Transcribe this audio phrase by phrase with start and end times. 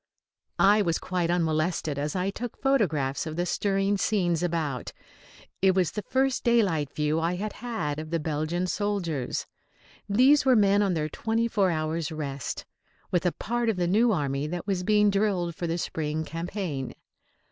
[0.57, 4.93] I was quite unmolested as I took photographs of the stirring scenes about.
[5.61, 9.45] It was the first daylight view I had had of the Belgian soldiers.
[10.09, 12.65] These were men on their twenty four hours' rest,
[13.11, 16.95] with a part of the new army that was being drilled for the spring campaign.